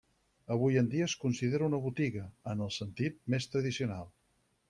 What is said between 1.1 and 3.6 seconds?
considera una botiga, en el sentit més